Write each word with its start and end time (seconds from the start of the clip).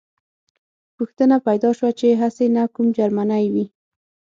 پوښتنه 0.97 1.35
پیدا 1.47 1.69
شوه 1.77 1.91
چې 1.99 2.07
هسې 2.21 2.45
نه 2.55 2.63
کوم 2.75 2.87
جرمنی 2.97 3.45
وي 3.53 3.65